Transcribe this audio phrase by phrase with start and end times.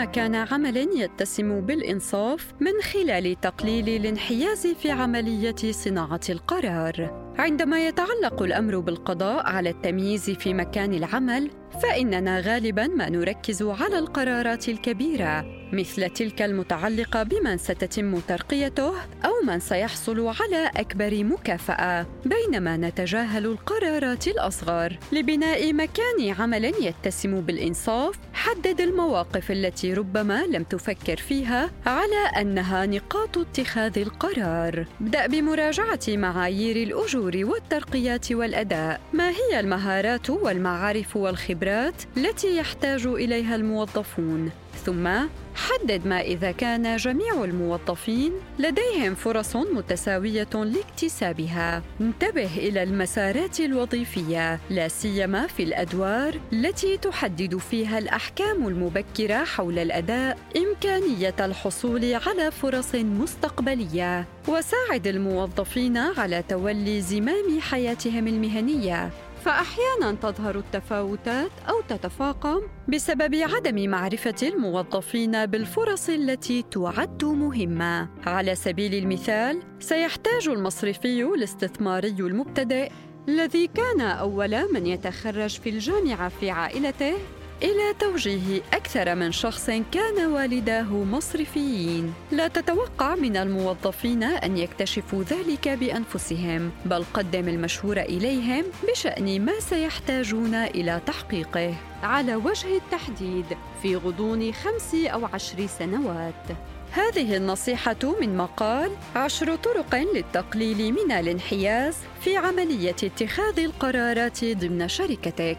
[0.00, 7.30] مكان عمل يتسم بالإنصاف من خلال تقليل الانحياز في عملية صناعة القرار.
[7.38, 11.50] عندما يتعلق الأمر بالقضاء على التمييز في مكان العمل
[11.82, 18.92] فإننا غالبا ما نركز على القرارات الكبيرة مثل تلك المتعلقة بمن ستتم ترقيته
[19.24, 24.98] أو من سيحصل على أكبر مكافأة بينما نتجاهل القرارات الأصغر.
[25.12, 33.38] لبناء مكان عمل يتسم بالإنصاف حدد المواقف التي ربما لم تفكر فيها على أنها نقاط
[33.38, 34.86] اتخاذ القرار.
[35.00, 39.00] ابدأ بمراجعة معايير الأجور والترقيات والأداء.
[39.12, 44.50] ما هي المهارات والمعارف والخبرات التي يحتاج إليها الموظفون؟
[44.86, 45.08] ثم
[45.54, 51.82] حدد ما إذا كان جميع الموظفين لديهم فرص متساوية لاكتسابها.
[52.00, 60.38] انتبه إلى المسارات الوظيفية لا سيما في الأدوار التي تحدد فيها الأحكام المبكرة حول الأداء
[60.56, 64.26] إمكانية الحصول على فرص مستقبلية.
[64.48, 69.10] وساعد الموظفين على تولي زمام حياتهم المهنية.
[69.40, 78.08] فأحيانا تظهر التفاوتات أو تتفاقم بسبب عدم معرفة الموظفين بالفرص التي تعد مهمة.
[78.26, 82.90] على سبيل المثال، سيحتاج المصرفي الاستثماري المبتدئ
[83.28, 87.14] الذي كان أول من يتخرج في الجامعة في عائلته
[87.62, 92.14] إلى توجيه أكثر من شخص كان والداه مصرفيين.
[92.32, 100.54] لا تتوقع من الموظفين أن يكتشفوا ذلك بأنفسهم، بل قدم المشهور إليهم بشأن ما سيحتاجون
[100.54, 101.74] إلى تحقيقه.
[102.02, 103.46] على وجه التحديد
[103.82, 106.44] في غضون خمس أو عشر سنوات.
[106.92, 115.58] هذه النصيحة من مقال عشر طرق للتقليل من الانحياز في عملية اتخاذ القرارات ضمن شركتك.